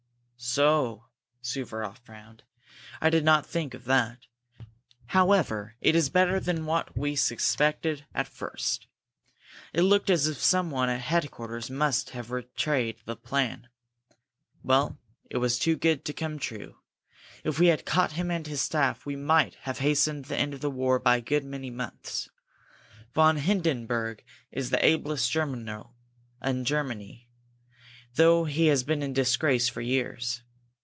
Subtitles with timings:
[0.43, 1.05] "So!"
[1.43, 2.41] Suvaroff frowned.
[2.99, 4.25] "I did not think of that!
[5.05, 8.87] However, it is better than what we suspected at first.
[9.71, 13.67] It looked as if someone at headquarters must have betrayed the plan.
[14.63, 14.97] Well,
[15.29, 16.79] it was too good to come true.
[17.43, 20.61] If we had caught him and his staff, we might have hastened the end of
[20.61, 22.31] the war by a good many months.
[23.13, 25.93] Von Hindenburg is the ablest general
[26.43, 27.27] in Germany,
[28.15, 30.41] though he has been in disgrace for years.